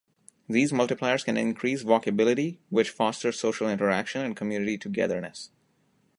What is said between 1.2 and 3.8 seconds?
can increase walkability, which fosters social